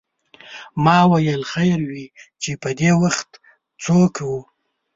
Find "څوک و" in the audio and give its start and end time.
3.83-4.29